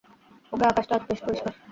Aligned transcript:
ওকে, 0.53 0.65
আকাশটা 0.67 0.93
আজ 0.97 1.03
বেশ 1.09 1.19
পরিষ্কার। 1.25 1.53